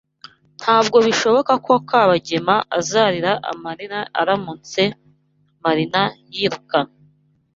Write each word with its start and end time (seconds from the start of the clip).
Ntabwo 0.61 0.97
bishoboka 1.07 1.53
ko 1.65 1.73
Kabagema 1.89 2.55
azarira 2.79 3.31
amarira 3.51 3.99
aramutse 4.21 4.81
Marina 5.63 6.01
yirukanwe. 6.35 6.95